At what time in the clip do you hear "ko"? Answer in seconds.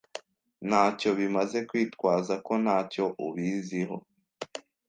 2.45-2.53